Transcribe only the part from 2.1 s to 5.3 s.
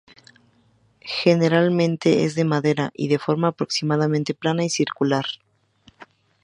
es de madera y de forma aproximadamente plana y circular.